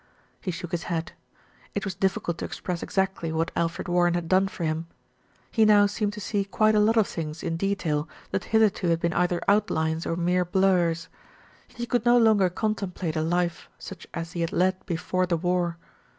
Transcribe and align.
He 0.41 0.49
shook 0.49 0.71
his 0.71 0.85
head. 0.89 1.11
It 1.75 1.85
was 1.85 1.93
difficult 1.93 2.39
to 2.39 2.45
express 2.45 2.81
ex 2.81 2.97
actly 2.97 3.31
what 3.31 3.51
Alfred 3.55 3.87
Warren 3.87 4.15
had 4.15 4.27
done 4.27 4.47
for 4.47 4.63
him. 4.63 4.87
He 5.51 5.63
now 5.63 5.85
seemed 5.85 6.13
to 6.13 6.19
see 6.19 6.43
quite 6.43 6.73
a 6.73 6.79
lot 6.79 6.97
of 6.97 7.05
things 7.05 7.43
in 7.43 7.55
detail 7.55 8.09
that 8.31 8.45
hitherto 8.45 8.87
had 8.87 8.99
been 8.99 9.13
either 9.13 9.43
outlines 9.47 10.07
or 10.07 10.15
mere 10.15 10.43
blurs. 10.43 11.07
He 11.67 11.85
could 11.85 12.03
no 12.03 12.17
longer 12.17 12.49
contemplate 12.49 13.15
a 13.15 13.21
life 13.21 13.69
such 13.77 14.07
as 14.11 14.31
he 14.31 14.41
had 14.41 14.51
led 14.51 14.83
before 14.87 15.27
the 15.27 15.37
war. 15.37 15.77